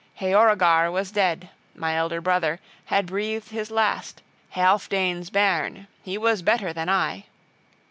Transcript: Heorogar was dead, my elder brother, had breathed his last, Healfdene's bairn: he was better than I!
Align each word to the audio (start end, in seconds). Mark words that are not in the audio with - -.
Heorogar 0.19 0.89
was 0.91 1.11
dead, 1.11 1.49
my 1.75 1.95
elder 1.95 2.21
brother, 2.21 2.59
had 2.85 3.05
breathed 3.05 3.49
his 3.51 3.69
last, 3.69 4.23
Healfdene's 4.55 5.29
bairn: 5.29 5.85
he 6.01 6.17
was 6.17 6.41
better 6.41 6.73
than 6.73 6.89
I! 6.89 7.25